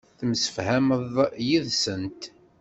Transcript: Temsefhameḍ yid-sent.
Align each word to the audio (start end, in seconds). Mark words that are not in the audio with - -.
Temsefhameḍ 0.19 1.15
yid-sent. 1.47 2.21